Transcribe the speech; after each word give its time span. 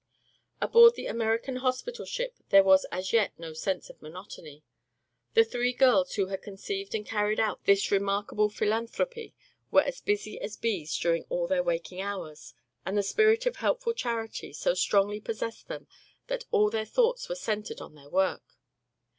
Aboard 0.59 0.95
the 0.95 1.05
American 1.05 1.57
hospital 1.57 2.05
ship 2.05 2.35
there 2.49 2.63
was 2.63 2.87
as 2.91 3.13
yet 3.13 3.37
no 3.37 3.53
sense 3.53 3.87
of 3.87 4.01
monotony. 4.01 4.63
The 5.35 5.43
three 5.43 5.73
girls 5.73 6.15
who 6.15 6.25
had 6.25 6.41
conceived 6.41 6.95
and 6.95 7.05
carried 7.05 7.39
out 7.39 7.65
this 7.65 7.91
remarkable 7.91 8.49
philanthropy 8.49 9.35
were 9.69 9.83
as 9.83 10.01
busy 10.01 10.41
as 10.41 10.57
bees 10.57 10.97
during 10.97 11.25
all 11.29 11.45
their 11.45 11.61
waking 11.61 12.01
hours 12.01 12.55
and 12.83 12.97
the 12.97 13.03
spirit 13.03 13.45
of 13.45 13.57
helpful 13.57 13.93
charity 13.93 14.53
so 14.53 14.73
strongly 14.73 15.19
possessed 15.21 15.67
them 15.67 15.85
that 16.25 16.45
all 16.49 16.71
their 16.71 16.83
thoughts 16.85 17.29
were 17.29 17.35
centered 17.35 17.79
on 17.79 17.93
their 17.93 18.09
work. 18.09 18.57